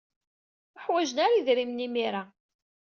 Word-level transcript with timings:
Ur 0.75 0.79
ḥwajen 0.83 1.21
ara 1.25 1.35
idrimen 1.37 1.85
imir-a. 1.87 2.23